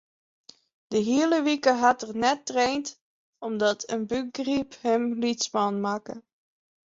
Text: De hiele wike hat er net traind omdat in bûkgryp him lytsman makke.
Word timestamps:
De 0.93 0.97
hiele 1.07 1.37
wike 1.47 1.73
hat 1.83 1.99
er 2.05 2.13
net 2.23 2.41
traind 2.49 2.87
omdat 3.47 3.79
in 3.93 4.01
bûkgryp 4.09 4.71
him 4.85 5.03
lytsman 5.21 5.75
makke. 5.85 6.15